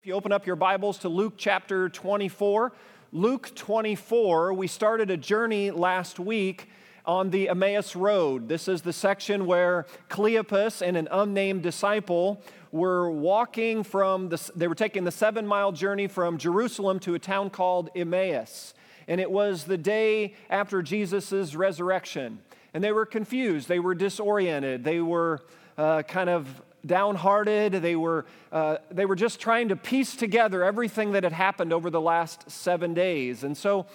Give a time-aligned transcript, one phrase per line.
[0.00, 2.72] If you open up your Bibles to Luke chapter 24,
[3.12, 6.70] Luke 24, we started a journey last week
[7.04, 8.48] on the Emmaus Road.
[8.48, 12.40] This is the section where Cleopas and an unnamed disciple
[12.72, 17.18] were walking from the, they were taking the seven mile journey from Jerusalem to a
[17.18, 18.72] town called Emmaus.
[19.06, 22.38] And it was the day after Jesus' resurrection.
[22.72, 25.42] And they were confused, they were disoriented, they were
[25.76, 27.74] uh, kind of downhearted.
[27.74, 31.90] They were, uh, they were just trying to piece together everything that had happened over
[31.90, 33.44] the last seven days.
[33.44, 33.86] And so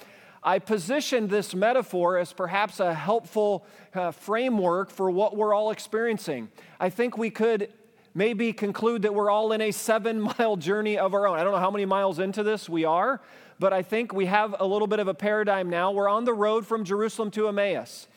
[0.43, 6.49] I positioned this metaphor as perhaps a helpful uh, framework for what we're all experiencing.
[6.79, 7.69] I think we could
[8.13, 11.39] maybe conclude that we're all in a seven mile journey of our own.
[11.39, 13.21] I don't know how many miles into this we are,
[13.59, 15.91] but I think we have a little bit of a paradigm now.
[15.91, 18.07] We're on the road from Jerusalem to Emmaus.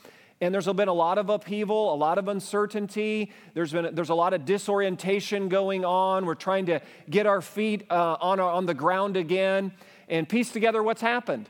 [0.41, 3.33] And there's been a lot of upheaval, a lot of uncertainty.
[3.55, 6.27] There's been there's a lot of disorientation going on.
[6.27, 9.73] We're trying to get our feet uh, on, our, on the ground again
[10.09, 11.49] and piece together what's happened.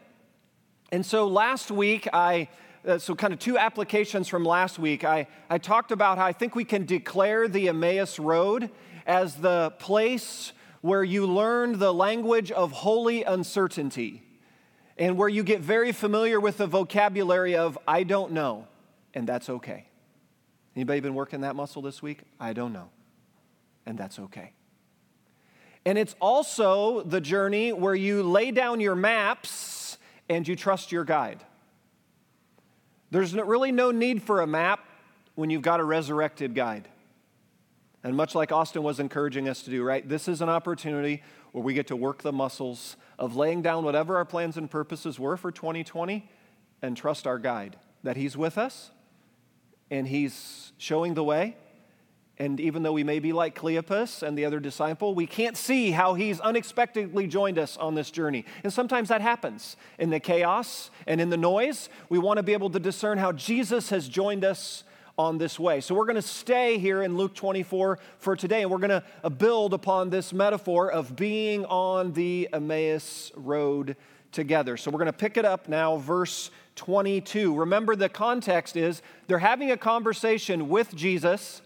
[0.90, 2.48] And so last week, I
[2.86, 5.04] uh, so kind of two applications from last week.
[5.04, 8.70] I, I talked about how I think we can declare the Emmaus Road
[9.06, 14.22] as the place where you learn the language of holy uncertainty
[14.96, 18.66] and where you get very familiar with the vocabulary of I don't know
[19.18, 19.84] and that's okay.
[20.76, 22.20] Anybody been working that muscle this week?
[22.38, 22.88] I don't know.
[23.84, 24.52] And that's okay.
[25.84, 31.02] And it's also the journey where you lay down your maps and you trust your
[31.02, 31.42] guide.
[33.10, 34.84] There's really no need for a map
[35.34, 36.86] when you've got a resurrected guide.
[38.04, 40.08] And much like Austin was encouraging us to do, right?
[40.08, 44.16] This is an opportunity where we get to work the muscles of laying down whatever
[44.16, 46.30] our plans and purposes were for 2020
[46.82, 48.92] and trust our guide that He's with us
[49.90, 51.56] and he's showing the way.
[52.40, 55.90] And even though we may be like Cleopas and the other disciple, we can't see
[55.90, 58.44] how he's unexpectedly joined us on this journey.
[58.62, 61.88] And sometimes that happens in the chaos and in the noise.
[62.08, 64.84] We want to be able to discern how Jesus has joined us
[65.18, 65.80] on this way.
[65.80, 69.30] So we're going to stay here in Luke 24 for today, and we're going to
[69.30, 73.96] build upon this metaphor of being on the Emmaus road
[74.32, 74.76] together.
[74.76, 77.54] So we're going to pick it up now, verse 22.
[77.54, 81.62] Remember, the context is they're having a conversation with Jesus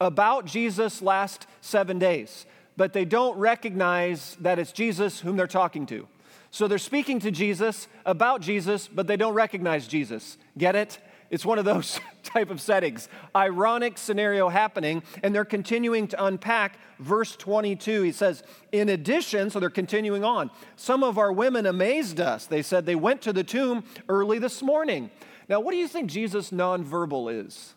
[0.00, 5.86] about Jesus' last seven days, but they don't recognize that it's Jesus whom they're talking
[5.86, 6.06] to.
[6.50, 10.36] So they're speaking to Jesus about Jesus, but they don't recognize Jesus.
[10.58, 10.98] Get it?
[11.30, 13.08] It's one of those type of settings.
[13.34, 18.02] Ironic scenario happening, and they're continuing to unpack verse 22.
[18.02, 18.42] He says,
[18.72, 22.46] In addition, so they're continuing on, some of our women amazed us.
[22.46, 25.10] They said they went to the tomb early this morning.
[25.48, 27.74] Now, what do you think Jesus' nonverbal is?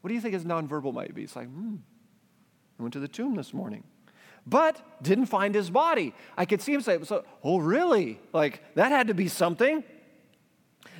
[0.00, 1.22] What do you think his nonverbal might be?
[1.22, 1.76] It's like, hmm,
[2.78, 3.84] I went to the tomb this morning
[4.46, 6.14] but didn't find his body.
[6.36, 8.18] I could see him say, so, Oh, really?
[8.32, 9.84] Like, that had to be something.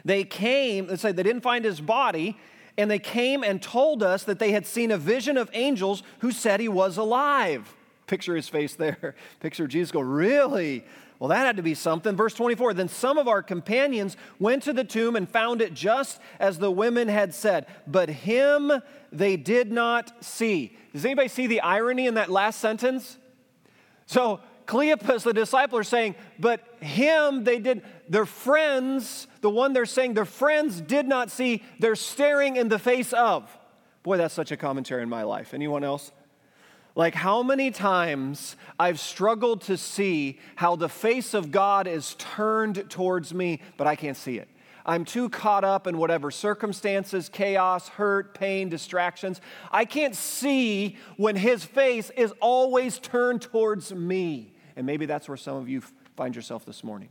[0.09, 2.39] They came, they said they didn't find his body,
[2.79, 6.33] and they came and told us that they had seen a vision of angels who
[6.33, 7.77] said he was alive.
[8.07, 9.15] Picture his face there.
[9.41, 10.83] Picture Jesus go, Really?
[11.19, 12.17] Well, that had to be something.
[12.17, 16.23] Verse 24 Then some of our companions went to the tomb and found it just
[16.41, 18.73] as the women had said, but him
[19.13, 20.75] they did not see.
[20.95, 23.19] Does anybody see the irony in that last sentence?
[24.07, 29.87] So Cleopas, the disciple, are saying, but him they did, their friends, the one they're
[29.87, 33.51] saying their friends did not see, they're staring in the face of.
[34.03, 35.55] Boy, that's such a commentary in my life.
[35.55, 36.13] Anyone else?
[36.95, 42.91] Like how many times I've struggled to see how the face of God is turned
[42.91, 44.49] towards me, but I can't see it.
[44.85, 49.41] I'm too caught up in whatever circumstances, chaos, hurt, pain, distractions.
[49.73, 54.53] I can't see when his face is always turned towards me.
[54.79, 55.83] And maybe that's where some of you
[56.17, 57.09] find yourself this morning.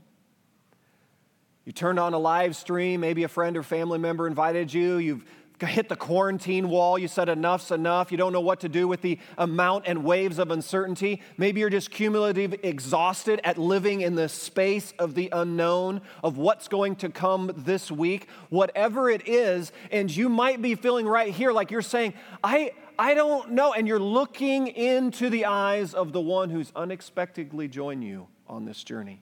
[1.65, 5.25] You turned on a live stream, maybe a friend or family member invited you, you've
[5.59, 9.01] hit the quarantine wall, you said enough's enough, you don't know what to do with
[9.01, 11.21] the amount and waves of uncertainty.
[11.35, 16.69] Maybe you're just cumulative exhausted at living in the space of the unknown, of what's
[16.69, 21.51] going to come this week, whatever it is, and you might be feeling right here
[21.51, 23.73] like you're saying, I, I don't know.
[23.73, 28.83] And you're looking into the eyes of the one who's unexpectedly joined you on this
[28.83, 29.21] journey.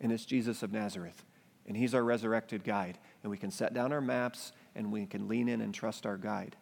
[0.00, 1.24] And it's Jesus of Nazareth.
[1.66, 2.98] And he's our resurrected guide.
[3.22, 6.16] And we can set down our maps and we can lean in and trust our
[6.16, 6.56] guide.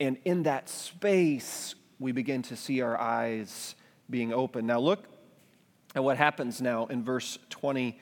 [0.00, 3.74] And in that space, we begin to see our eyes
[4.10, 4.66] being open.
[4.66, 5.04] Now, look
[5.94, 7.98] at what happens now in verse 20,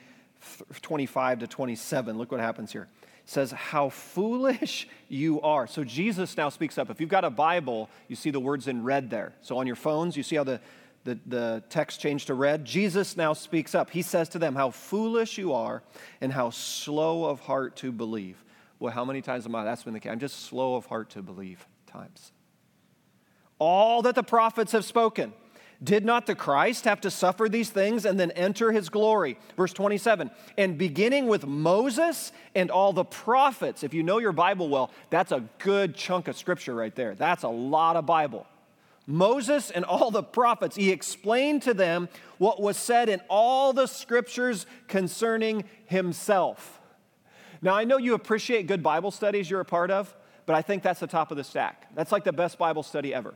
[0.81, 2.17] 25 to 27.
[2.17, 2.89] Look what happens here
[3.25, 5.67] says, How foolish you are.
[5.67, 6.89] So Jesus now speaks up.
[6.89, 9.33] If you've got a Bible, you see the words in red there.
[9.41, 10.59] So on your phones, you see how the
[11.05, 12.65] the, the text changed to red.
[12.65, 13.91] Jesus now speaks up.
[13.91, 15.83] He says to them, How foolish you are
[16.19, 18.43] and how slow of heart to believe.
[18.79, 19.63] Well, how many times am I?
[19.63, 20.11] That's been the case.
[20.11, 22.33] I'm just slow of heart to believe times.
[23.57, 25.31] All that the prophets have spoken.
[25.85, 29.37] Did not the Christ have to suffer these things and then enter his glory?
[29.55, 34.67] Verse 27 And beginning with Moses and all the prophets, if you know your Bible
[34.67, 37.13] well, that's a good chunk of scripture right there.
[37.13, 38.47] That's a lot of Bible.
[39.05, 42.09] Moses and all the prophets, he explained to them
[42.39, 46.81] what was said in all the scriptures concerning himself.
[47.61, 50.15] Now, I know you appreciate good Bible studies you're a part of,
[50.47, 51.93] but I think that's the top of the stack.
[51.93, 53.35] That's like the best Bible study ever.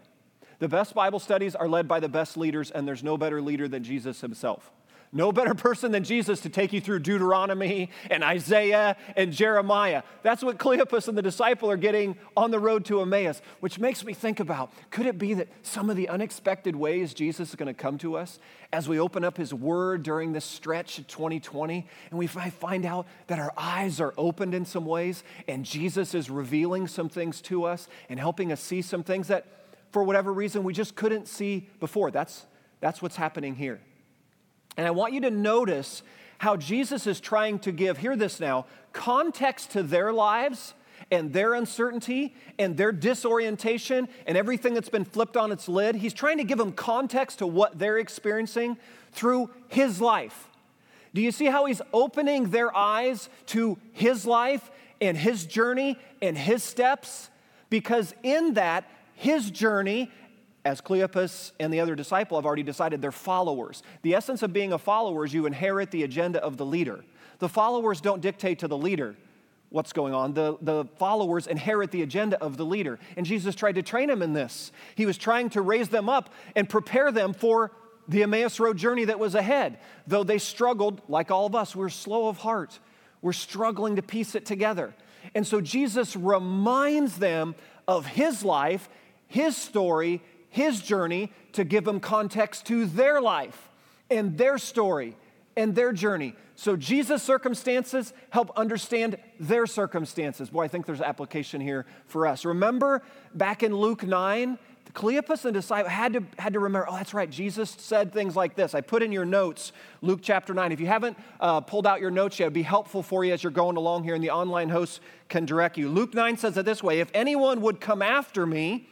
[0.59, 3.67] The best Bible studies are led by the best leaders, and there's no better leader
[3.67, 4.71] than Jesus himself.
[5.11, 10.03] No better person than Jesus to take you through Deuteronomy and Isaiah and Jeremiah.
[10.21, 14.03] That's what Cleopas and the disciple are getting on the road to Emmaus, which makes
[14.03, 17.67] me think about could it be that some of the unexpected ways Jesus is going
[17.67, 18.37] to come to us
[18.71, 23.07] as we open up his word during this stretch of 2020 and we find out
[23.27, 27.63] that our eyes are opened in some ways and Jesus is revealing some things to
[27.63, 29.45] us and helping us see some things that
[29.91, 32.11] for whatever reason we just couldn't see before.
[32.11, 32.45] That's,
[32.79, 33.79] that's what's happening here.
[34.77, 36.03] And I want you to notice
[36.37, 40.73] how Jesus is trying to give, hear this now, context to their lives
[41.11, 45.95] and their uncertainty and their disorientation and everything that's been flipped on its lid.
[45.95, 48.77] He's trying to give them context to what they're experiencing
[49.11, 50.47] through his life.
[51.13, 54.69] Do you see how he's opening their eyes to his life
[55.01, 57.29] and his journey and his steps?
[57.69, 58.89] Because in that,
[59.19, 60.09] his journey
[60.63, 63.83] as Cleopas and the other disciple have already decided, they're followers.
[64.01, 67.03] The essence of being a follower is you inherit the agenda of the leader.
[67.39, 69.15] The followers don't dictate to the leader
[69.71, 70.33] what's going on.
[70.33, 72.97] The, the followers inherit the agenda of the leader.
[73.17, 74.71] And Jesus tried to train them in this.
[74.95, 77.71] He was trying to raise them up and prepare them for
[78.07, 79.79] the Emmaus Road journey that was ahead.
[80.07, 82.79] Though they struggled, like all of us, we're slow of heart.
[83.21, 84.93] We're struggling to piece it together.
[85.35, 87.55] And so Jesus reminds them
[87.87, 88.87] of his life,
[89.29, 93.69] his story, his journey to give them context to their life
[94.09, 95.15] and their story
[95.55, 96.35] and their journey.
[96.55, 100.49] So Jesus' circumstances help understand their circumstances.
[100.49, 102.43] Boy, I think there's application here for us.
[102.43, 103.01] Remember
[103.33, 104.57] back in Luke 9,
[104.93, 108.55] Cleopas and disciple had to, had to remember, oh, that's right, Jesus said things like
[108.55, 108.73] this.
[108.73, 109.71] I put in your notes,
[110.01, 110.71] Luke chapter 9.
[110.71, 113.43] If you haven't uh, pulled out your notes yet, it'd be helpful for you as
[113.43, 115.89] you're going along here, and the online host can direct you.
[115.89, 118.87] Luke 9 says it this way If anyone would come after me,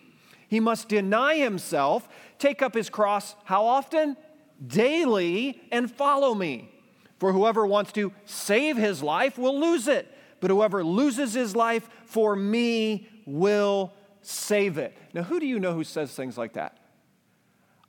[0.48, 2.08] he must deny himself,
[2.40, 4.18] take up his cross, how often?
[4.66, 6.72] Daily, and follow me.
[7.20, 11.90] For whoever wants to save his life will lose it, but whoever loses his life
[12.06, 14.98] for me will save it.
[15.14, 16.78] Now, who do you know who says things like that?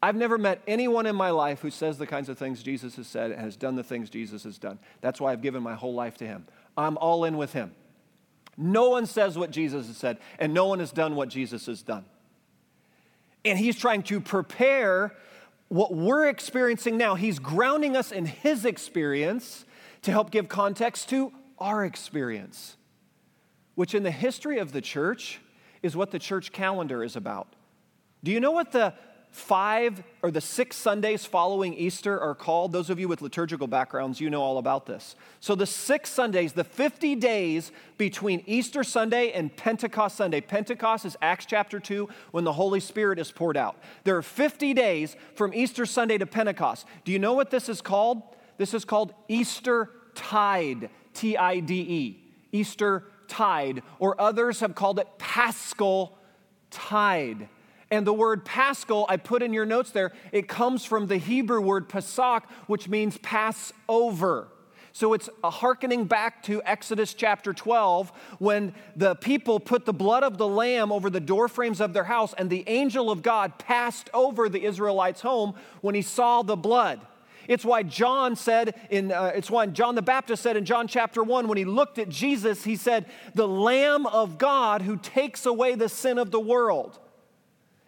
[0.01, 3.09] I've never met anyone in my life who says the kinds of things Jesus has
[3.09, 4.79] said and has done the things Jesus has done.
[5.01, 6.47] That's why I've given my whole life to him.
[6.77, 7.75] I'm all in with him.
[8.57, 11.83] No one says what Jesus has said, and no one has done what Jesus has
[11.83, 12.05] done.
[13.45, 15.15] And he's trying to prepare
[15.69, 17.15] what we're experiencing now.
[17.15, 19.65] He's grounding us in his experience
[20.03, 22.77] to help give context to our experience,
[23.75, 25.41] which in the history of the church
[25.83, 27.55] is what the church calendar is about.
[28.25, 28.95] Do you know what the
[29.39, 32.73] five or the six Sundays following Easter are called.
[32.73, 35.15] Those of you with liturgical backgrounds, you know all about this.
[35.41, 40.41] So, the six Sundays, the 50 days between Easter Sunday and Pentecost Sunday.
[40.41, 43.77] Pentecost is Acts chapter 2 when the Holy Spirit is poured out.
[44.05, 46.87] There are 50 days from Easter Sunday to Pentecost.
[47.05, 48.23] Do you know what this is called?
[48.59, 52.25] This is called Easter Tide, T I D E.
[52.51, 56.19] Easter Tide, or others have called it Paschal
[56.71, 57.49] Tide.
[57.91, 61.61] And the word paschal, I put in your notes there, it comes from the Hebrew
[61.61, 64.49] word Pesach, which means pass over.
[64.93, 70.25] So it's a hearkening back to Exodus chapter 12 when the people put the blood
[70.25, 74.11] of the lamb over the doorframes of their house, and the angel of God passed
[74.13, 77.01] over the Israelites' home when he saw the blood.
[77.47, 81.23] It's why John said in, uh, it's why John the Baptist said in John chapter
[81.23, 85.75] 1, when he looked at Jesus, he said, The Lamb of God who takes away
[85.75, 86.99] the sin of the world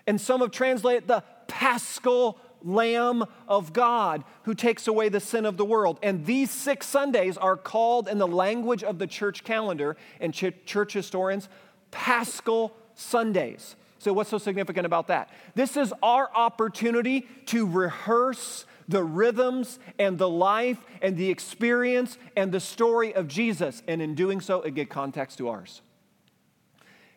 [0.07, 5.57] and some have translated the paschal Lamb of God who takes away the sin of
[5.57, 5.99] the world.
[6.02, 10.52] And these six Sundays are called in the language of the church calendar and ch-
[10.64, 11.49] church historians
[11.90, 13.76] Paschal Sundays.
[13.99, 15.30] So, what's so significant about that?
[15.54, 22.50] This is our opportunity to rehearse the rhythms and the life and the experience and
[22.50, 23.83] the story of Jesus.
[23.87, 25.83] And in doing so, it gives context to ours.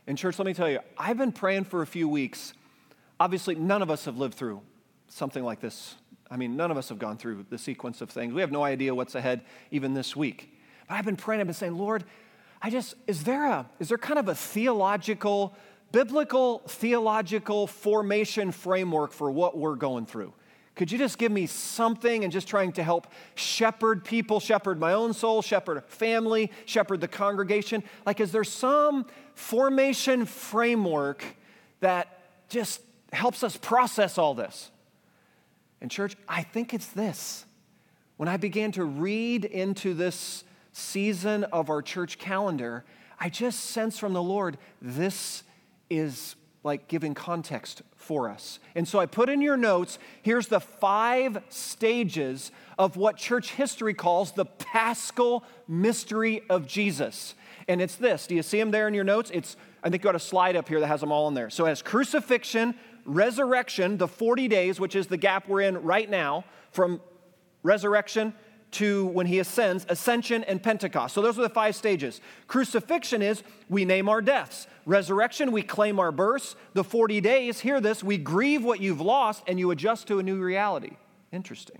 [0.07, 2.53] And, church, let me tell you, I've been praying for a few weeks
[3.19, 4.61] Obviously, none of us have lived through
[5.07, 5.95] something like this.
[6.29, 8.33] I mean, none of us have gone through the sequence of things.
[8.33, 9.41] We have no idea what's ahead
[9.71, 10.59] even this week.
[10.87, 12.03] But I've been praying, I've been saying, Lord,
[12.61, 15.55] I just, is there a, is there kind of a theological,
[15.91, 20.33] biblical theological formation framework for what we're going through?
[20.75, 24.93] Could you just give me something and just trying to help shepherd people, shepherd my
[24.93, 27.83] own soul, shepherd family, shepherd the congregation?
[28.07, 29.05] Like, is there some
[29.35, 31.23] formation framework
[31.79, 32.81] that just
[33.13, 34.71] helps us process all this?
[35.81, 37.45] And, church, I think it's this.
[38.17, 42.85] When I began to read into this season of our church calendar,
[43.19, 45.43] I just sense from the Lord this
[45.89, 48.59] is like giving context for us.
[48.75, 53.93] And so I put in your notes here's the five stages of what church history
[53.93, 57.35] calls the paschal mystery of Jesus.
[57.67, 58.27] And it's this.
[58.27, 59.31] Do you see them there in your notes?
[59.33, 61.49] It's I think you got a slide up here that has them all in there.
[61.49, 66.09] So it has crucifixion, resurrection, the 40 days, which is the gap we're in right
[66.09, 67.01] now, from
[67.63, 68.33] resurrection
[68.71, 71.13] to when he ascends, ascension and Pentecost.
[71.13, 72.21] So those are the five stages.
[72.47, 74.67] Crucifixion is we name our deaths.
[74.85, 76.55] Resurrection, we claim our births.
[76.73, 80.23] The 40 days, hear this, we grieve what you've lost and you adjust to a
[80.23, 80.97] new reality.
[81.31, 81.79] Interesting.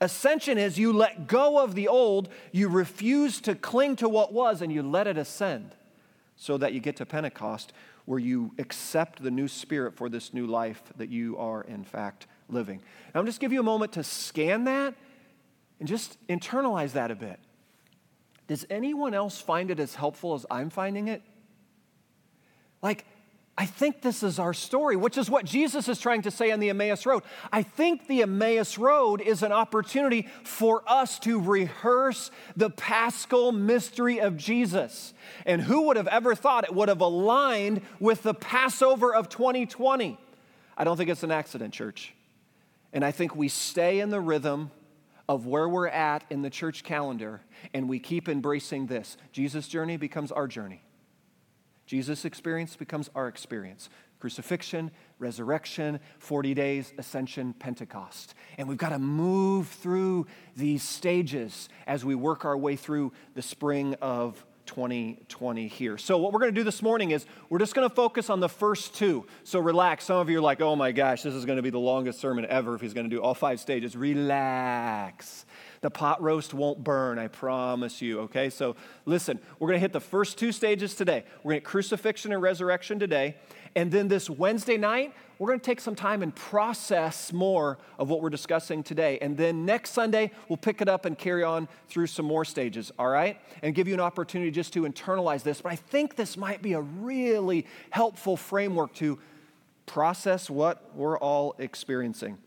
[0.00, 4.60] Ascension is you let go of the old, you refuse to cling to what was,
[4.60, 5.74] and you let it ascend
[6.36, 7.72] so that you get to Pentecost
[8.06, 12.26] where you accept the new spirit for this new life that you are, in fact,
[12.48, 12.80] living.
[13.14, 14.94] Now, I'm just give you a moment to scan that
[15.78, 17.38] and just internalize that a bit.
[18.46, 21.20] Does anyone else find it as helpful as I'm finding it?
[22.80, 23.04] Like,
[23.58, 26.60] I think this is our story, which is what Jesus is trying to say on
[26.60, 27.22] the Emmaus Road.
[27.50, 34.20] I think the Emmaus Road is an opportunity for us to rehearse the paschal mystery
[34.20, 35.14] of Jesus.
[35.46, 40.18] And who would have ever thought it would have aligned with the Passover of 2020?
[40.76, 42.12] I don't think it's an accident, church.
[42.92, 44.70] And I think we stay in the rhythm
[45.30, 47.40] of where we're at in the church calendar
[47.72, 49.16] and we keep embracing this.
[49.32, 50.82] Jesus' journey becomes our journey.
[51.86, 53.88] Jesus' experience becomes our experience.
[54.18, 58.34] Crucifixion, resurrection, 40 days, ascension, Pentecost.
[58.58, 60.26] And we've got to move through
[60.56, 65.96] these stages as we work our way through the spring of 2020 here.
[65.96, 68.40] So, what we're going to do this morning is we're just going to focus on
[68.40, 69.26] the first two.
[69.44, 70.06] So, relax.
[70.06, 72.20] Some of you are like, oh my gosh, this is going to be the longest
[72.20, 73.96] sermon ever if he's going to do all five stages.
[73.96, 75.46] Relax.
[75.80, 78.50] The pot roast won't burn, I promise you, okay?
[78.50, 81.24] So, listen, we're going to hit the first two stages today.
[81.42, 83.36] We're going to crucifixion and resurrection today.
[83.74, 88.08] And then this Wednesday night, we're going to take some time and process more of
[88.08, 89.18] what we're discussing today.
[89.20, 92.90] And then next Sunday, we'll pick it up and carry on through some more stages,
[92.98, 93.38] all right?
[93.62, 95.60] And give you an opportunity just to internalize this.
[95.60, 99.18] But I think this might be a really helpful framework to
[99.84, 102.38] process what we're all experiencing.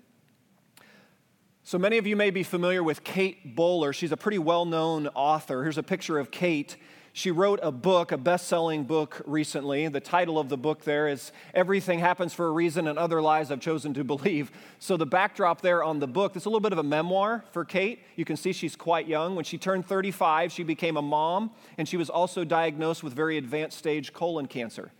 [1.69, 3.93] So many of you may be familiar with Kate Bowler.
[3.93, 5.61] She's a pretty well known author.
[5.61, 6.75] Here's a picture of Kate.
[7.13, 9.87] She wrote a book, a best selling book recently.
[9.87, 13.51] The title of the book there is Everything Happens for a Reason and Other Lies
[13.51, 14.51] I've Chosen to Believe.
[14.79, 17.63] So, the backdrop there on the book, it's a little bit of a memoir for
[17.63, 17.99] Kate.
[18.15, 19.35] You can see she's quite young.
[19.35, 23.37] When she turned 35, she became a mom, and she was also diagnosed with very
[23.37, 24.91] advanced stage colon cancer.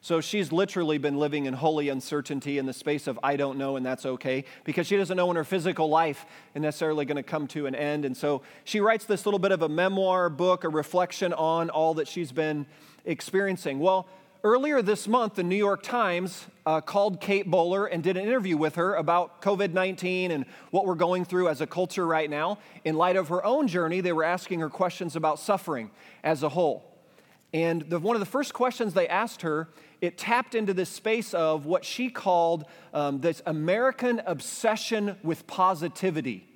[0.00, 3.76] So she's literally been living in holy uncertainty in the space of I don't know,
[3.76, 6.24] and that's okay, because she doesn't know when her physical life
[6.54, 8.04] is necessarily going to come to an end.
[8.04, 11.94] And so she writes this little bit of a memoir book, a reflection on all
[11.94, 12.66] that she's been
[13.04, 13.80] experiencing.
[13.80, 14.06] Well,
[14.44, 18.56] earlier this month, the New York Times uh, called Kate Bowler and did an interview
[18.56, 22.58] with her about COVID 19 and what we're going through as a culture right now.
[22.84, 25.90] In light of her own journey, they were asking her questions about suffering
[26.22, 26.84] as a whole.
[27.52, 29.68] And the, one of the first questions they asked her
[30.00, 32.64] it tapped into this space of what she called
[32.94, 36.46] um, this American obsession with positivity.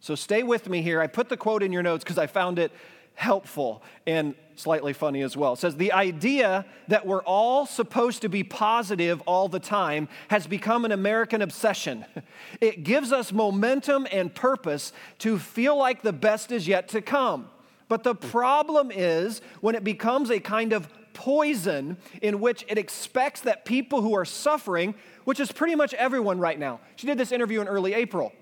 [0.00, 1.00] So stay with me here.
[1.00, 2.72] I put the quote in your notes because I found it
[3.14, 5.52] helpful and slightly funny as well.
[5.52, 10.46] It says, The idea that we're all supposed to be positive all the time has
[10.46, 12.04] become an American obsession.
[12.60, 17.48] It gives us momentum and purpose to feel like the best is yet to come.
[17.88, 20.88] But the problem is when it becomes a kind of
[21.20, 26.38] poison in which it expects that people who are suffering, which is pretty much everyone
[26.38, 28.32] right now, she did this interview in early April,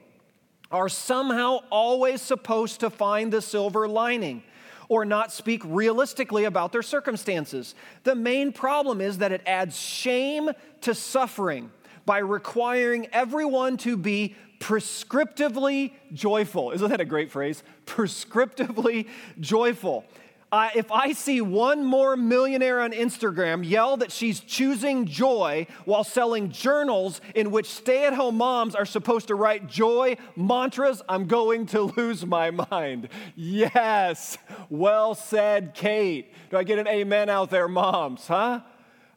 [0.70, 4.44] are somehow always supposed to find the silver lining
[4.88, 7.74] or not speak realistically about their circumstances.
[8.04, 10.48] The main problem is that it adds shame
[10.82, 11.72] to suffering
[12.06, 16.70] by requiring everyone to be prescriptively joyful.
[16.70, 17.64] Isn't that a great phrase?
[17.86, 19.08] Prescriptively
[19.40, 20.04] joyful.
[20.52, 26.50] If I see one more millionaire on Instagram yell that she's choosing joy while selling
[26.50, 31.66] journals in which stay at home moms are supposed to write joy mantras, I'm going
[31.66, 33.08] to lose my mind.
[33.36, 34.38] Yes,
[34.70, 36.32] well said, Kate.
[36.50, 38.60] Do I get an amen out there, moms, huh?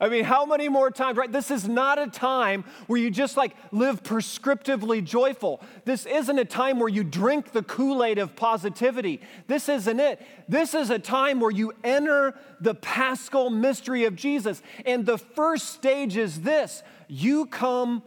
[0.01, 1.31] I mean, how many more times, right?
[1.31, 5.61] This is not a time where you just like live prescriptively joyful.
[5.85, 9.21] This isn't a time where you drink the Kool Aid of positivity.
[9.45, 10.19] This isn't it.
[10.49, 14.63] This is a time where you enter the paschal mystery of Jesus.
[14.87, 18.01] And the first stage is this you come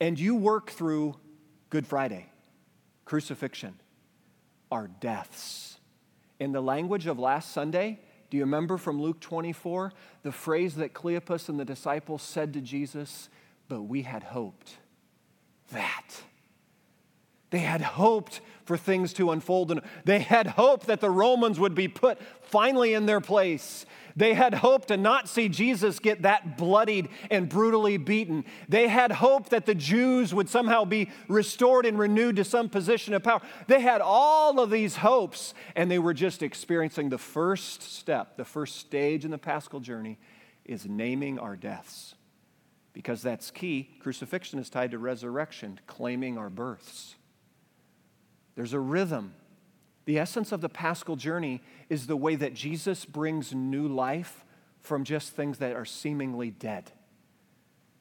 [0.00, 1.14] and you work through
[1.70, 2.26] Good Friday,
[3.04, 3.78] crucifixion,
[4.72, 5.78] our deaths.
[6.40, 9.92] In the language of last Sunday, do you remember from Luke 24
[10.22, 13.28] the phrase that Cleopas and the disciples said to Jesus?
[13.68, 14.78] But we had hoped
[15.72, 16.22] that.
[17.50, 21.74] They had hoped for things to unfold, and they had hoped that the Romans would
[21.74, 23.86] be put finally in their place.
[24.14, 28.44] They had hoped to not see Jesus get that bloodied and brutally beaten.
[28.68, 33.14] They had hoped that the Jews would somehow be restored and renewed to some position
[33.14, 33.40] of power.
[33.68, 38.44] They had all of these hopes, and they were just experiencing the first step, the
[38.44, 40.18] first stage in the paschal journey
[40.64, 42.14] is naming our deaths.
[42.92, 43.96] Because that's key.
[44.00, 47.14] Crucifixion is tied to resurrection, claiming our births.
[48.58, 49.34] There's a rhythm
[50.08, 51.60] the essence of the paschal journey
[51.90, 54.42] is the way that Jesus brings new life
[54.80, 56.90] from just things that are seemingly dead.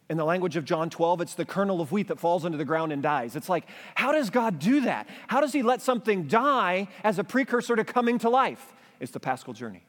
[0.10, 2.64] In the language of John 12, it's the kernel of wheat that falls into the
[2.64, 3.36] ground and dies.
[3.36, 5.10] It's like, how does God do that?
[5.28, 8.74] How does He let something die as a precursor to coming to life?
[9.02, 9.84] It's the paschal journey.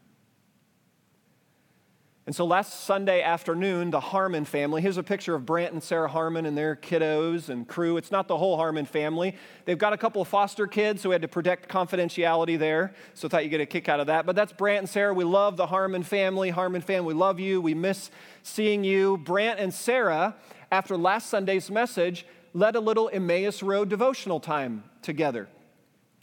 [2.28, 6.08] And so last Sunday afternoon, the Harmon family, here's a picture of Brant and Sarah
[6.08, 7.96] Harmon and their kiddos and crew.
[7.96, 9.34] It's not the whole Harmon family.
[9.64, 12.92] They've got a couple of foster kids, so we had to protect confidentiality there.
[13.14, 14.26] So I thought you'd get a kick out of that.
[14.26, 15.14] But that's Brant and Sarah.
[15.14, 16.50] We love the Harmon family.
[16.50, 17.62] Harmon family, we love you.
[17.62, 18.10] We miss
[18.42, 19.16] seeing you.
[19.16, 20.36] Brant and Sarah,
[20.70, 25.48] after last Sunday's message, led a little Emmaus Road devotional time together.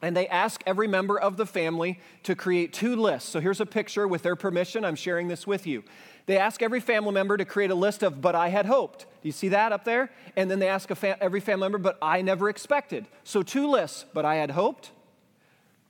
[0.04, 3.30] And they ask every member of the family to create two lists.
[3.30, 4.84] So here's a picture with their permission.
[4.84, 5.84] I'm sharing this with you.
[6.26, 9.02] They ask every family member to create a list of, but I had hoped.
[9.02, 10.12] Do you see that up there?
[10.36, 13.06] And then they ask every family member, but I never expected.
[13.24, 14.92] So two lists, but I had hoped,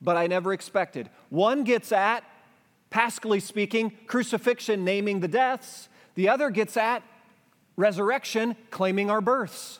[0.01, 1.09] but I never expected.
[1.29, 2.23] One gets at,
[2.89, 5.89] paschally speaking, crucifixion, naming the deaths.
[6.15, 7.01] The other gets at
[7.75, 9.79] resurrection, claiming our births.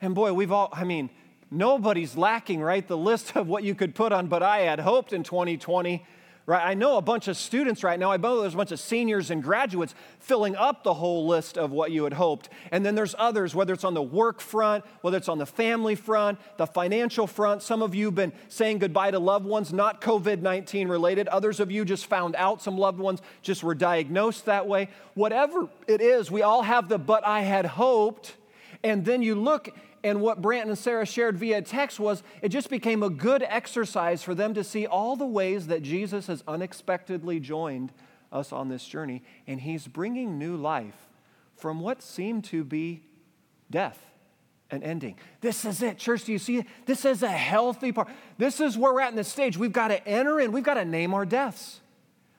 [0.00, 1.10] And boy, we've all, I mean,
[1.56, 2.86] nobody's lacking, right?
[2.86, 6.04] The list of what you could put on, but I had hoped in 2020.
[6.46, 6.64] Right?
[6.64, 8.12] I know a bunch of students right now.
[8.12, 11.72] I know there's a bunch of seniors and graduates filling up the whole list of
[11.72, 12.48] what you had hoped.
[12.70, 15.96] And then there's others, whether it's on the work front, whether it's on the family
[15.96, 17.62] front, the financial front.
[17.62, 21.26] Some of you have been saying goodbye to loved ones, not COVID 19 related.
[21.26, 24.88] Others of you just found out some loved ones just were diagnosed that way.
[25.14, 28.36] Whatever it is, we all have the but I had hoped.
[28.84, 29.70] And then you look
[30.06, 34.22] and what Brant and Sarah shared via text was it just became a good exercise
[34.22, 37.90] for them to see all the ways that Jesus has unexpectedly joined
[38.30, 39.24] us on this journey.
[39.48, 41.08] And he's bringing new life
[41.56, 43.02] from what seemed to be
[43.68, 43.98] death
[44.70, 45.18] and ending.
[45.40, 46.22] This is it, church.
[46.22, 46.64] Do you see?
[46.86, 48.08] This is a healthy part.
[48.38, 49.58] This is where we're at in this stage.
[49.58, 51.80] We've got to enter in, we've got to name our deaths,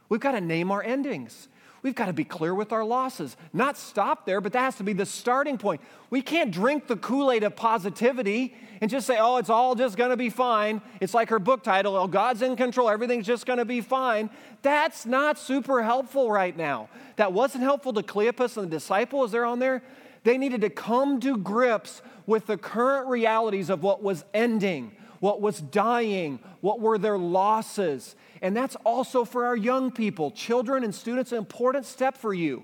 [0.08, 1.50] we've got to name our endings.
[1.88, 3.38] We've got to be clear with our losses.
[3.54, 5.80] Not stop there, but that has to be the starting point.
[6.10, 9.96] We can't drink the Kool Aid of positivity and just say, oh, it's all just
[9.96, 10.82] going to be fine.
[11.00, 14.30] It's like her book title, Oh, God's in control, everything's just going to be fine.
[14.64, 16.90] That's not super helpful right now.
[17.16, 19.32] That wasn't helpful to Cleopas and the disciples.
[19.32, 19.82] They're on there.
[20.26, 25.42] They needed to come to grips with the current realities of what was ending, what
[25.42, 28.16] was dying, what were their losses.
[28.42, 32.64] And that's also for our young people, children and students, an important step for you.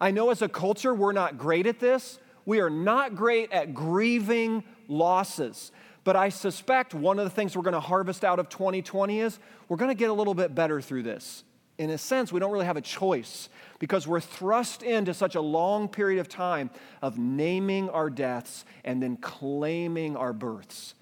[0.00, 2.18] I know as a culture, we're not great at this.
[2.46, 5.72] We are not great at grieving losses.
[6.04, 9.38] But I suspect one of the things we're going to harvest out of 2020 is
[9.68, 11.44] we're going to get a little bit better through this.
[11.76, 15.40] In a sense, we don't really have a choice because we're thrust into such a
[15.40, 20.94] long period of time of naming our deaths and then claiming our births.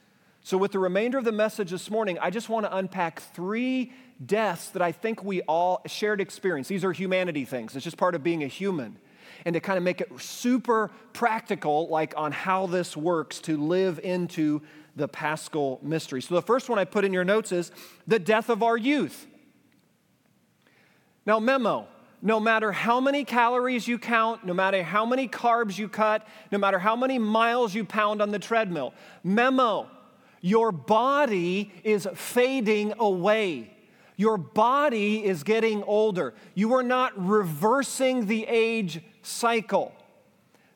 [0.49, 3.93] So, with the remainder of the message this morning, I just want to unpack three
[4.25, 6.69] deaths that I think we all shared experience.
[6.69, 8.97] These are humanity things, it's just part of being a human.
[9.45, 14.01] And to kind of make it super practical, like on how this works to live
[14.03, 14.63] into
[14.97, 16.23] the paschal mystery.
[16.23, 17.71] So, the first one I put in your notes is
[18.07, 19.27] the death of our youth.
[21.27, 21.89] Now, memo
[22.23, 26.57] no matter how many calories you count, no matter how many carbs you cut, no
[26.57, 29.89] matter how many miles you pound on the treadmill, memo,
[30.41, 33.75] your body is fading away.
[34.17, 36.35] Your body is getting older.
[36.55, 39.95] You are not reversing the age cycle.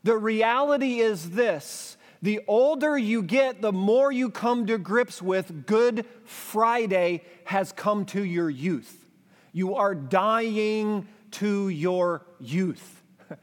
[0.04, 5.66] The reality is this the older you get, the more you come to grips with
[5.66, 9.10] Good Friday has come to your youth.
[9.52, 13.02] You are dying to your youth.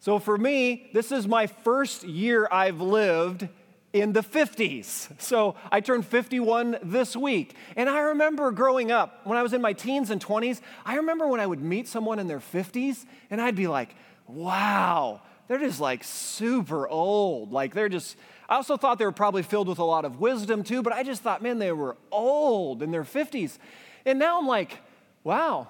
[0.00, 3.48] So for me, this is my first year I've lived
[3.94, 5.08] in the 50s.
[5.22, 7.54] So I turned 51 this week.
[7.76, 11.28] And I remember growing up, when I was in my teens and 20s, I remember
[11.28, 13.94] when I would meet someone in their 50s and I'd be like,
[14.26, 17.52] wow, they're just like super old.
[17.52, 18.16] Like they're just,
[18.48, 21.04] I also thought they were probably filled with a lot of wisdom too, but I
[21.04, 23.58] just thought, man, they were old in their 50s.
[24.04, 24.78] And now I'm like,
[25.22, 25.68] wow,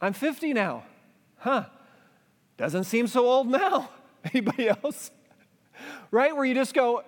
[0.00, 0.84] I'm 50 now.
[1.36, 1.66] Huh.
[2.56, 3.90] Doesn't seem so old now.
[4.32, 5.10] Anybody else?
[6.10, 6.34] Right?
[6.34, 7.04] Where you just go,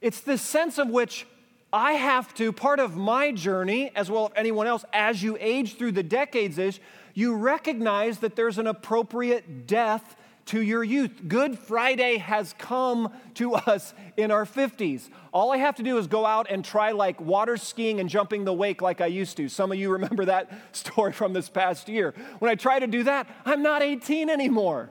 [0.00, 1.26] it's this sense of which
[1.72, 5.76] I have to, part of my journey, as well as anyone else, as you age
[5.76, 6.80] through the decades, is
[7.14, 11.28] you recognize that there's an appropriate death to your youth.
[11.28, 15.08] Good Friday has come to us in our 50s.
[15.32, 18.44] All I have to do is go out and try like water skiing and jumping
[18.44, 19.48] the wake like I used to.
[19.48, 22.14] Some of you remember that story from this past year.
[22.40, 24.90] When I try to do that, I'm not 18 anymore.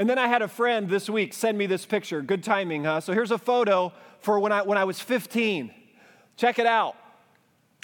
[0.00, 2.22] And then I had a friend this week send me this picture.
[2.22, 3.02] Good timing, huh?
[3.02, 5.70] So here's a photo for when I, when I was 15.
[6.38, 6.96] Check it out.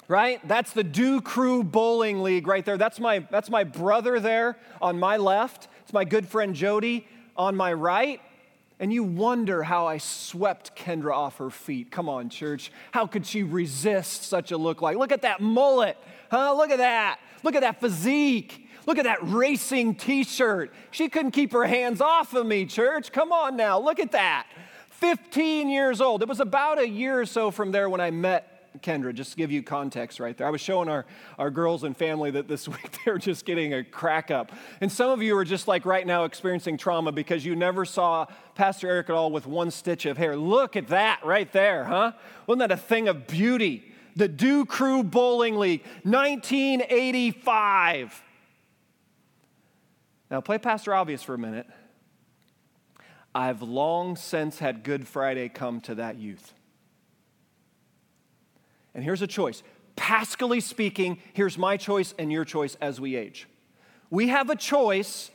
[0.07, 0.45] Right?
[0.47, 2.75] That's the Dew Crew Bowling League right there.
[2.75, 5.67] That's my, that's my brother there on my left.
[5.83, 8.19] It's my good friend Jody on my right.
[8.79, 11.91] And you wonder how I swept Kendra off her feet.
[11.91, 12.71] Come on, church.
[12.89, 14.97] How could she resist such a look like?
[14.97, 15.97] Look at that mullet,
[16.31, 16.55] huh?
[16.55, 17.19] Look at that.
[17.43, 18.66] Look at that physique.
[18.87, 20.73] Look at that racing t shirt.
[20.91, 23.11] She couldn't keep her hands off of me, church.
[23.11, 23.79] Come on now.
[23.79, 24.47] Look at that.
[24.91, 26.23] 15 years old.
[26.23, 29.37] It was about a year or so from there when I met Kendra, just to
[29.37, 30.47] give you context right there.
[30.47, 31.05] I was showing our,
[31.37, 34.53] our girls and family that this week they were just getting a crack up.
[34.79, 38.25] And some of you are just like right now experiencing trauma because you never saw
[38.55, 40.37] Pastor Eric at all with one stitch of hair.
[40.37, 42.13] Look at that right there, huh?
[42.45, 43.91] Wasn't that a thing of beauty?
[44.15, 48.23] The Dew Crew Bowling League, 1985.
[50.29, 51.67] Now, play Pastor Obvious for a minute.
[53.33, 56.53] I've long since had Good Friday come to that youth.
[58.93, 59.63] And here's a choice.
[59.95, 63.47] Paschally speaking, here's my choice and your choice as we age.
[64.09, 65.31] We have a choice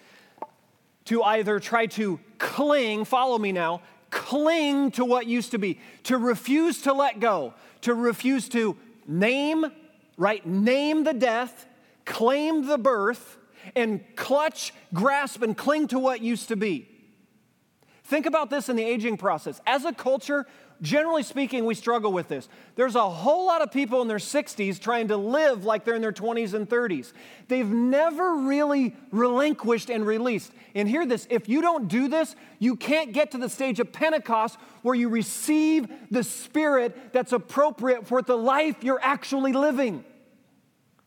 [1.06, 6.18] to either try to cling, follow me now, cling to what used to be, to
[6.18, 8.76] refuse to let go, to refuse to
[9.06, 9.66] name,
[10.16, 10.44] right?
[10.46, 11.66] Name the death,
[12.04, 13.38] claim the birth,
[13.74, 16.88] and clutch, grasp, and cling to what used to be.
[18.04, 19.60] Think about this in the aging process.
[19.66, 20.46] As a culture,
[20.82, 22.48] generally speaking, we struggle with this.
[22.74, 26.02] There's a whole lot of people in their 60s trying to live like they're in
[26.02, 27.12] their 20s and 30s.
[27.48, 30.52] They've never really relinquished and released.
[30.74, 33.92] And hear this if you don't do this, you can't get to the stage of
[33.92, 40.04] Pentecost where you receive the Spirit that's appropriate for the life you're actually living.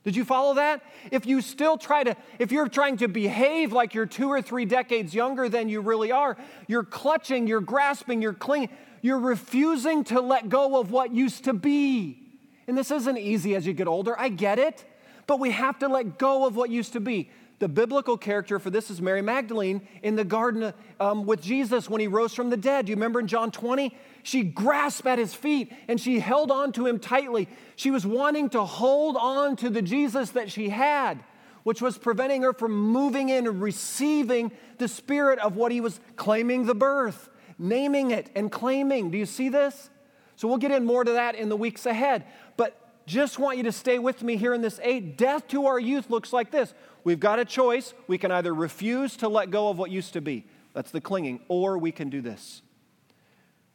[0.05, 0.83] Did you follow that?
[1.09, 4.65] If you still try to, if you're trying to behave like you're two or three
[4.65, 6.37] decades younger than you really are,
[6.67, 8.69] you're clutching, you're grasping, you're clinging,
[9.01, 12.21] you're refusing to let go of what used to be.
[12.67, 14.85] And this isn't easy as you get older, I get it,
[15.25, 17.31] but we have to let go of what used to be.
[17.57, 21.99] The biblical character for this is Mary Magdalene in the garden um, with Jesus when
[21.99, 22.85] he rose from the dead.
[22.85, 23.95] Do you remember in John 20?
[24.25, 27.47] She grasped at his feet and she held on to him tightly.
[27.75, 31.23] She was wanting to hold on to the Jesus that she had,
[31.61, 35.99] which was preventing her from moving in and receiving the spirit of what he was
[36.15, 39.11] claiming the birth, naming it and claiming.
[39.11, 39.91] Do you see this?
[40.37, 42.25] So we'll get in more to that in the weeks ahead.
[42.57, 45.19] But just want you to stay with me here in this eight.
[45.19, 46.73] Death to our youth looks like this.
[47.03, 47.93] We've got a choice.
[48.07, 51.41] We can either refuse to let go of what used to be, that's the clinging,
[51.47, 52.63] or we can do this.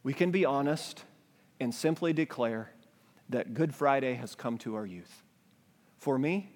[0.02, 1.04] We can be honest
[1.60, 2.72] and simply declare
[3.28, 5.22] that Good Friday has come to our youth.
[5.98, 6.52] For me,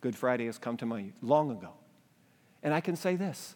[0.00, 1.72] Good Friday has come to my youth long ago.
[2.62, 3.54] And I can say this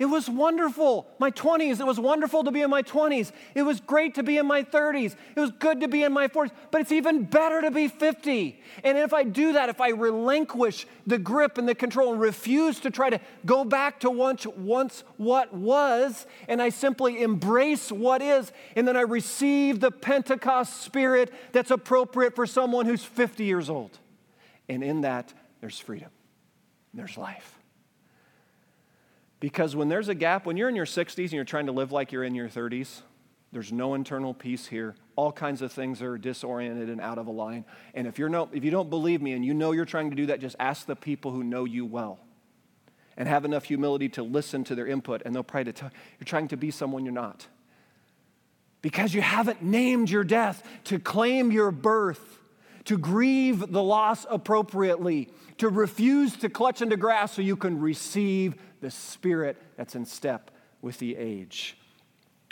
[0.00, 1.06] it was wonderful.
[1.18, 3.32] My 20s, it was wonderful to be in my 20s.
[3.54, 5.14] It was great to be in my 30s.
[5.36, 8.58] It was good to be in my 40s, but it's even better to be 50.
[8.82, 12.80] And if I do that, if I relinquish the grip and the control and refuse
[12.80, 18.22] to try to go back to once, once what was, and I simply embrace what
[18.22, 23.68] is, and then I receive the Pentecost spirit that's appropriate for someone who's 50 years
[23.68, 23.98] old.
[24.66, 26.08] And in that, there's freedom,
[26.94, 27.59] there's life.
[29.40, 31.92] Because when there's a gap, when you're in your 60s and you're trying to live
[31.92, 33.00] like you're in your 30s,
[33.52, 34.94] There's no internal peace here.
[35.16, 37.64] All kinds of things are disoriented and out of line.
[37.94, 40.16] And if, you're no, if you don't believe me and you know you're trying to
[40.16, 42.20] do that, just ask the people who know you well
[43.16, 46.48] and have enough humility to listen to their input, and they'll probably tell you're trying
[46.48, 47.46] to be someone you're not.
[48.82, 52.38] Because you haven't named your death, to claim your birth,
[52.84, 58.54] to grieve the loss appropriately, to refuse to clutch into grass so you can receive
[58.80, 60.50] the spirit that's in step
[60.82, 61.76] with the age.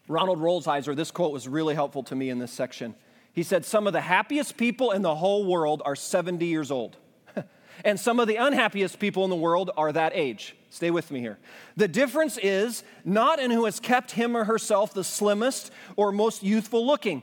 [0.06, 2.94] Ronald Rolheiser, this quote was really helpful to me in this section.
[3.32, 6.96] He said, Some of the happiest people in the whole world are 70 years old.
[7.84, 10.56] and some of the unhappiest people in the world are that age.
[10.70, 11.38] Stay with me here.
[11.76, 16.42] The difference is not in who has kept him or herself the slimmest or most
[16.42, 17.22] youthful looking,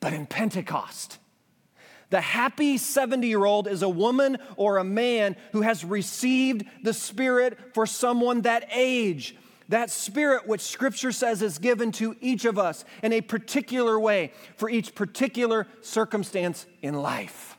[0.00, 1.18] but in Pentecost.
[2.10, 6.92] The happy 70 year old is a woman or a man who has received the
[6.92, 9.36] Spirit for someone that age
[9.68, 14.32] that spirit, which scripture says is given to each of us in a particular way
[14.56, 17.56] for each particular circumstance in life.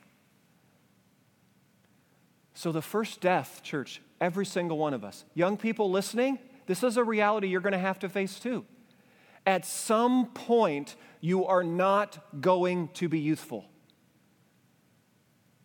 [2.54, 6.98] So, the first death, church, every single one of us, young people listening, this is
[6.98, 8.66] a reality you're going to have to face too.
[9.46, 13.66] At some point, you are not going to be youthful.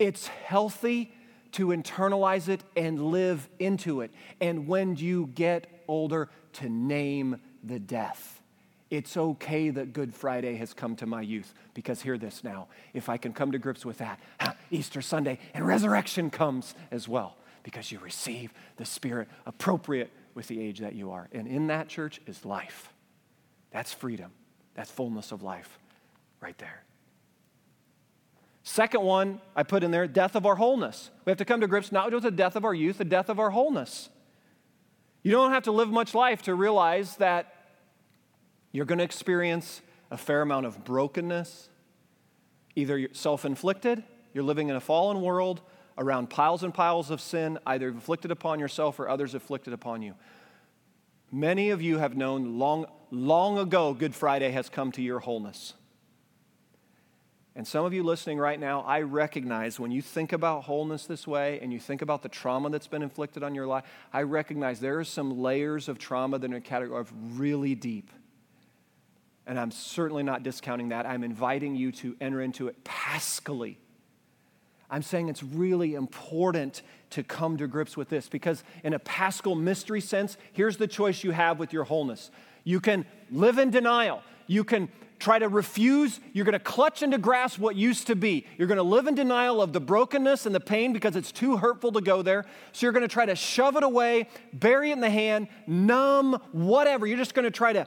[0.03, 1.15] It's healthy
[1.53, 4.11] to internalize it and live into it.
[4.41, 8.43] And when you get older, to name the death.
[8.91, 12.67] It's okay that Good Friday has come to my youth because hear this now.
[12.93, 14.19] If I can come to grips with that,
[14.73, 20.61] Easter Sunday and resurrection comes as well because you receive the Spirit appropriate with the
[20.61, 21.29] age that you are.
[21.31, 22.93] And in that church is life.
[23.71, 24.33] That's freedom.
[24.75, 25.79] That's fullness of life
[26.41, 26.83] right there.
[28.64, 31.11] Second one I put in there death of our wholeness.
[31.25, 33.05] We have to come to grips not just with the death of our youth, the
[33.05, 34.09] death of our wholeness.
[35.22, 37.55] You don't have to live much life to realize that
[38.70, 41.68] you're going to experience a fair amount of brokenness,
[42.75, 44.03] either self inflicted,
[44.35, 45.61] you're living in a fallen world
[45.98, 50.14] around piles and piles of sin, either inflicted upon yourself or others inflicted upon you.
[51.31, 55.75] Many of you have known long, long ago Good Friday has come to your wholeness.
[57.55, 61.27] And some of you listening right now, I recognize when you think about wholeness this
[61.27, 64.81] way and you think about the trauma that's been inflicted on your life, I recognize
[64.81, 68.11] there are some layers of trauma that are category of really deep.
[69.47, 71.05] And I'm certainly not discounting that.
[71.05, 73.79] I'm inviting you to enter into it paschally.
[74.88, 79.55] I'm saying it's really important to come to grips with this because, in a paschal
[79.55, 82.31] mystery sense, here's the choice you have with your wholeness.
[82.65, 84.23] You can live in denial.
[84.53, 88.45] You can try to refuse, you're going to clutch into grasp what used to be.
[88.59, 91.57] You're going to live in denial of the brokenness and the pain because it's too
[91.57, 92.45] hurtful to go there.
[92.73, 96.38] So you're going to try to shove it away, bury it in the hand, numb,
[96.53, 97.07] whatever.
[97.07, 97.87] You're just going to try to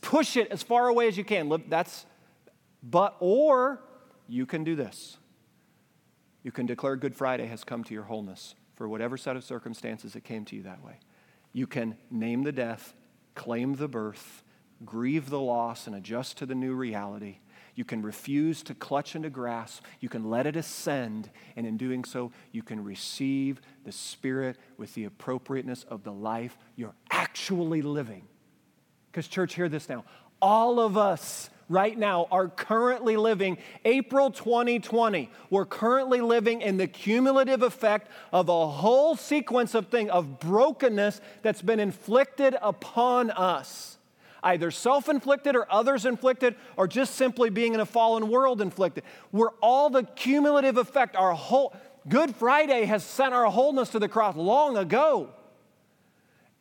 [0.00, 1.62] push it as far away as you can.
[1.68, 2.04] That's,
[2.82, 3.80] but, or
[4.26, 5.18] you can do this.
[6.42, 10.16] You can declare Good Friday has come to your wholeness for whatever set of circumstances
[10.16, 10.98] it came to you that way.
[11.52, 12.92] You can name the death,
[13.36, 14.42] claim the birth,
[14.84, 17.38] grieve the loss and adjust to the new reality.
[17.74, 19.84] You can refuse to clutch and to grasp.
[20.00, 21.30] You can let it ascend.
[21.56, 26.58] And in doing so, you can receive the Spirit with the appropriateness of the life
[26.76, 28.28] you're actually living.
[29.10, 30.04] Because, church, hear this now.
[30.40, 35.30] All of us right now are currently living April 2020.
[35.48, 41.20] We're currently living in the cumulative effect of a whole sequence of things, of brokenness
[41.40, 43.96] that's been inflicted upon us
[44.42, 49.04] either self inflicted or others inflicted, or just simply being in a fallen world inflicted.
[49.30, 51.16] We're all the cumulative effect.
[51.16, 51.74] Our whole
[52.08, 55.30] Good Friday has sent our wholeness to the cross long ago.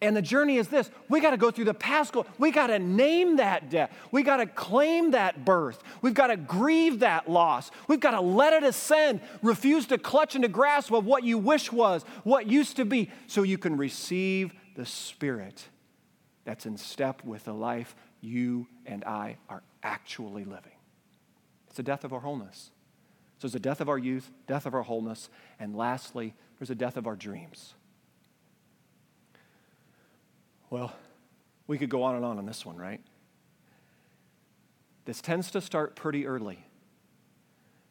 [0.04, 2.26] And the journey is this we got to go through the paschal.
[2.39, 3.91] We got to name that death.
[4.12, 5.82] We got to claim that birth.
[6.02, 7.70] We've got to grieve that loss.
[7.88, 9.22] We've got to let it ascend.
[9.44, 13.44] Refuse to clutch into grasp of what you wish was, what used to be, so
[13.44, 15.67] you can receive the Spirit
[16.51, 20.73] that's in step with the life you and I are actually living.
[21.67, 22.71] It's the death of our wholeness.
[23.37, 25.29] So there's a death of our youth, death of our wholeness,
[25.61, 27.73] and lastly, there's a death of our dreams.
[30.69, 30.91] Well,
[31.67, 32.99] we could go on and on on this one, right?
[35.05, 36.65] This tends to start pretty early.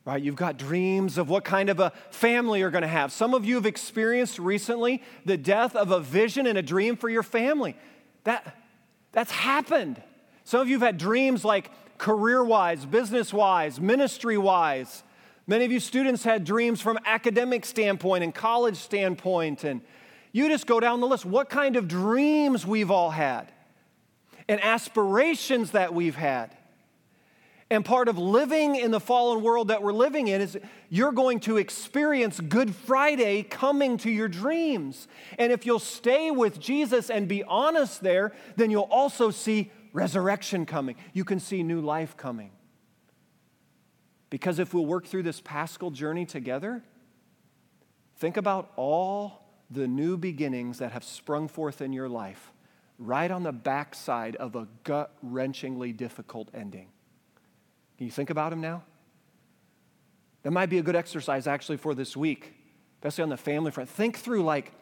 [0.04, 0.22] Right?
[0.22, 3.10] You've got dreams of what kind of a family you're going to have.
[3.10, 7.08] Some of you have experienced recently the death of a vision and a dream for
[7.08, 7.74] your family.
[8.24, 8.56] That,
[9.12, 10.02] that's happened.
[10.44, 15.02] Some of you have had dreams like career wise, business wise, ministry wise.
[15.46, 19.64] Many of you students had dreams from academic standpoint and college standpoint.
[19.64, 19.80] And
[20.32, 21.24] you just go down the list.
[21.24, 23.52] What kind of dreams we've all had
[24.48, 26.56] and aspirations that we've had.
[27.70, 31.38] And part of living in the fallen world that we're living in is you're going
[31.40, 35.06] to experience Good Friday coming to your dreams.
[35.38, 40.66] And if you'll stay with Jesus and be honest there, then you'll also see resurrection
[40.66, 40.96] coming.
[41.12, 42.50] You can see new life coming.
[44.30, 46.82] Because if we'll work through this paschal journey together,
[48.16, 52.52] think about all the new beginnings that have sprung forth in your life
[52.98, 56.88] right on the backside of a gut wrenchingly difficult ending.
[58.00, 58.82] Can you think about them now?
[60.42, 62.54] That might be a good exercise actually for this week,
[62.94, 63.90] especially on the family front.
[63.90, 64.72] Think through, like,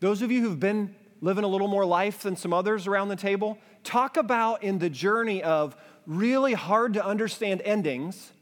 [0.00, 3.16] those of you who've been living a little more life than some others around the
[3.16, 5.76] table, talk about in the journey of
[6.06, 8.32] really hard to understand endings.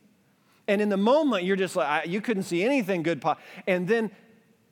[0.67, 3.23] And in the moment, you're just like, you couldn't see anything good.
[3.69, 4.11] And then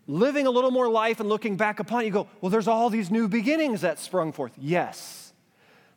[0.09, 2.90] living a little more life and looking back upon it, you go, well, there's all
[2.90, 4.51] these new beginnings that sprung forth.
[4.59, 5.24] Yes.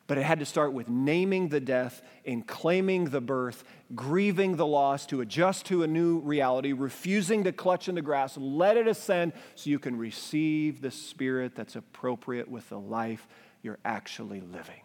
[0.08, 4.66] But it had to start with naming the death and claiming the birth, grieving the
[4.66, 8.88] loss to adjust to a new reality, refusing to clutch in the grass, let it
[8.88, 13.28] ascend so you can receive the spirit that's appropriate with the life
[13.62, 14.82] you're actually living.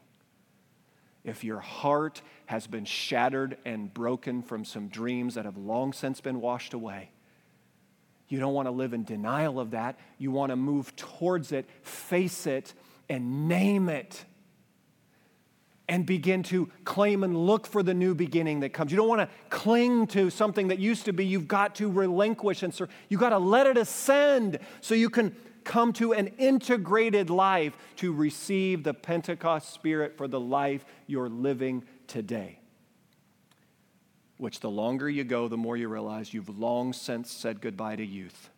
[1.22, 6.20] If your heart has been shattered and broken from some dreams that have long since
[6.20, 7.10] been washed away,
[8.26, 10.00] you don't want to live in denial of that.
[10.18, 12.74] You want to move towards it, face it,
[13.08, 14.24] and name it
[15.92, 18.90] and begin to claim and look for the new beginning that comes.
[18.90, 21.26] You don't want to cling to something that used to be.
[21.26, 22.88] You've got to relinquish and serve.
[23.10, 28.10] You've got to let it ascend so you can come to an integrated life to
[28.10, 32.58] receive the Pentecost Spirit for the life you're living today.
[34.38, 38.04] Which the longer you go, the more you realize you've long since said goodbye to
[38.06, 38.48] youth.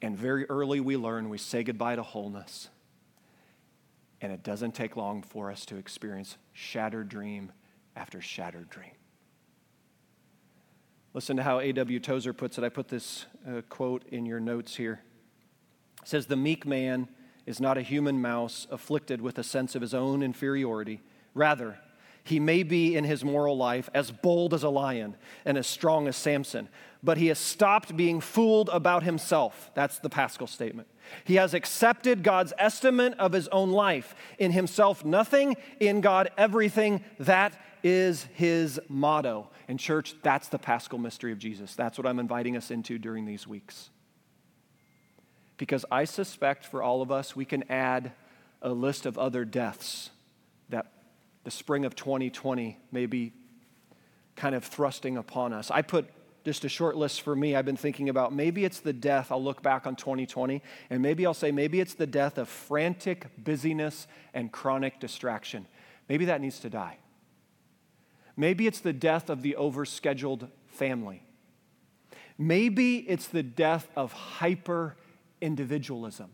[0.00, 2.70] And very early we learn we say goodbye to wholeness
[4.26, 7.52] and it doesn't take long for us to experience shattered dream
[7.94, 8.90] after shattered dream.
[11.14, 12.00] Listen to how A.W.
[12.00, 12.64] Tozer puts it.
[12.64, 15.00] I put this uh, quote in your notes here.
[16.02, 17.06] It says, The meek man
[17.46, 21.02] is not a human mouse afflicted with a sense of his own inferiority.
[21.32, 21.78] Rather,
[22.26, 26.08] he may be in his moral life as bold as a lion and as strong
[26.08, 26.68] as Samson,
[27.00, 29.70] but he has stopped being fooled about himself.
[29.74, 30.88] That's the Paschal statement.
[31.22, 34.16] He has accepted God's estimate of his own life.
[34.40, 37.04] In himself, nothing, in God, everything.
[37.20, 39.48] That is his motto.
[39.68, 41.76] And, church, that's the paschal mystery of Jesus.
[41.76, 43.90] That's what I'm inviting us into during these weeks.
[45.58, 48.10] Because I suspect for all of us, we can add
[48.60, 50.10] a list of other deaths
[51.46, 53.32] the spring of 2020 may be
[54.34, 55.70] kind of thrusting upon us.
[55.70, 56.10] I put
[56.44, 57.54] just a short list for me.
[57.54, 59.30] I've been thinking about maybe it's the death.
[59.30, 63.28] I'll look back on 2020, and maybe I'll say maybe it's the death of frantic
[63.38, 65.68] busyness and chronic distraction.
[66.08, 66.98] Maybe that needs to die.
[68.36, 71.22] Maybe it's the death of the overscheduled family.
[72.36, 74.96] Maybe it's the death of hyper
[75.40, 76.30] individualism.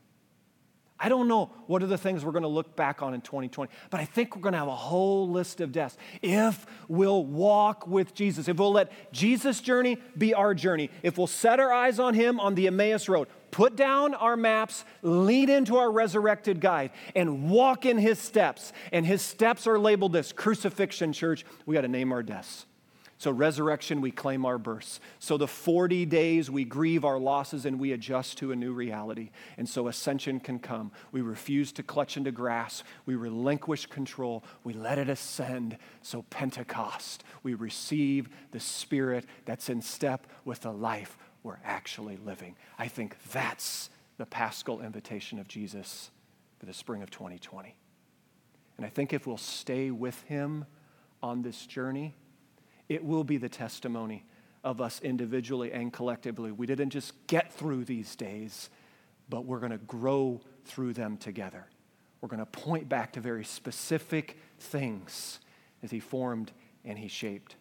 [1.03, 3.73] I don't know what are the things we're going to look back on in 2020,
[3.91, 7.89] but I think we're going to have a whole list of deaths if we'll walk
[7.89, 11.99] with Jesus, if we'll let Jesus' journey be our journey, if we'll set our eyes
[11.99, 16.93] on Him on the Emmaus Road, put down our maps, lean into our resurrected guide,
[17.17, 18.73] and walk in His steps.
[18.93, 21.45] And His steps are labeled this crucifixion, church.
[21.67, 22.67] We got to name our deaths.
[23.23, 24.99] So, resurrection, we claim our births.
[25.21, 29.31] So, the 40 days, we grieve our losses and we adjust to a new reality.
[29.57, 30.91] And so, ascension can come.
[31.13, 32.83] We refuse to clutch into grass.
[33.07, 34.43] We relinquish control.
[34.65, 35.79] We let it ascend.
[36.01, 42.57] So, Pentecost, we receive the Spirit that's in step with the life we're actually living.
[42.77, 46.11] I think that's the paschal invitation of Jesus
[46.59, 47.77] for the spring of 2020.
[48.79, 50.67] And I think if we'll stay with Him
[51.23, 52.17] on this journey,
[52.89, 54.25] it will be the testimony
[54.65, 56.53] of us individually and collectively.
[56.53, 58.71] We didn't just get through these days,
[59.29, 61.67] but we're going to grow through them together.
[62.21, 65.41] We're going to point back to very specific things
[65.83, 66.53] as He formed
[66.85, 67.57] and He shaped.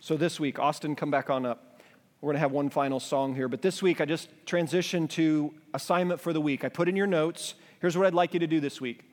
[0.00, 1.80] So this week, Austin, come back on up.
[2.20, 5.52] We're going to have one final song here, but this week I just transitioned to
[5.74, 6.64] assignment for the week.
[6.64, 7.54] I put in your notes.
[7.80, 9.04] Here's what I'd like you to do this week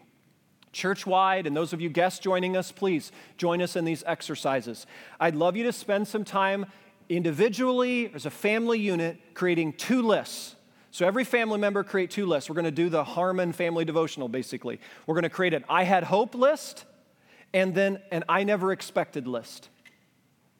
[0.72, 4.86] church wide, and those of you guests joining us, please join us in these exercises.
[5.20, 6.66] I'd love you to spend some time
[7.10, 10.56] individually, as a family unit, creating two lists.
[10.92, 12.50] So every family member create two lists.
[12.50, 14.80] We're going to do the Harmon family devotional basically.
[15.06, 16.86] We're going to create an I had hope list
[17.54, 19.70] and then an I never expected list.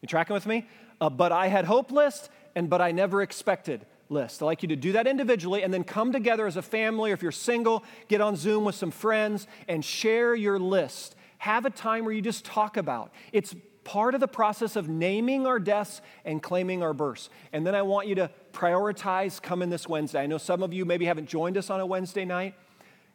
[0.02, 0.68] You tracking with me?
[1.02, 4.42] A but I had hope list and but I never expected list.
[4.42, 7.14] I'd like you to do that individually and then come together as a family, or
[7.14, 11.16] if you're single, get on Zoom with some friends and share your list.
[11.38, 13.14] Have a time where you just talk about.
[13.32, 17.30] It's part of the process of naming our deaths and claiming our births.
[17.54, 20.22] And then I want you to prioritize coming this Wednesday.
[20.22, 22.56] I know some of you maybe haven't joined us on a Wednesday night.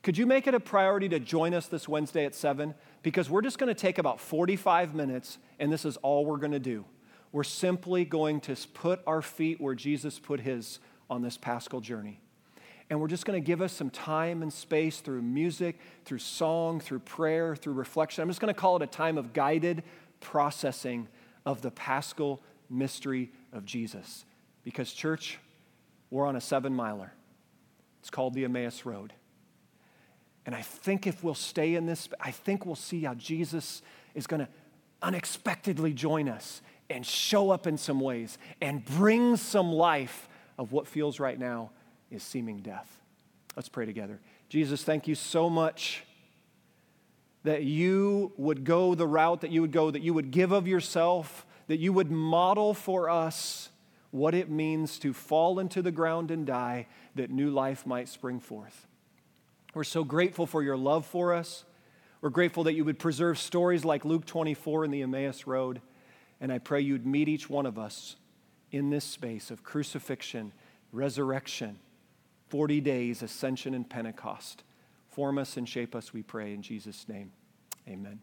[0.03, 2.75] Could you make it a priority to join us this Wednesday at 7?
[3.03, 6.53] Because we're just going to take about 45 minutes, and this is all we're going
[6.53, 6.85] to do.
[7.35, 10.79] We're simply going to put our feet where Jesus put his
[11.11, 12.21] on this paschal journey.
[12.89, 16.79] And we're just going to give us some time and space through music, through song,
[16.79, 18.23] through prayer, through reflection.
[18.23, 19.83] I'm just going to call it a time of guided
[20.21, 21.09] processing
[21.45, 24.25] of the paschal mystery of Jesus.
[24.63, 25.41] Because, church,
[26.11, 27.13] we're on a seven miler.
[27.99, 29.13] It's called the Emmaus Road.
[30.47, 33.83] And I think if we'll stay in this, I think we'll see how Jesus
[34.15, 34.49] is going to
[35.03, 40.29] unexpectedly join us and show up in some ways and bring some life
[40.59, 41.71] of what feels right now
[42.11, 43.01] is seeming death.
[43.57, 44.21] Let's pray together.
[44.49, 46.05] Jesus, thank you so much
[47.45, 50.67] that you would go the route that you would go, that you would give of
[50.67, 53.71] yourself, that you would model for us
[54.11, 58.41] what it means to fall into the ground and die, that new life might spring
[58.41, 58.87] forth.
[59.75, 61.65] We're so grateful for your love for us.
[62.21, 65.81] We're grateful that you would preserve stories like Luke 24 and the Emmaus Road.
[66.45, 68.17] And I pray you'd meet each one of us
[68.71, 70.53] in this space of crucifixion,
[70.93, 71.79] resurrection,
[72.51, 74.63] 40 days, ascension, and Pentecost.
[75.09, 77.33] Form us and shape us, we pray, in Jesus' name.
[77.89, 78.21] Amen.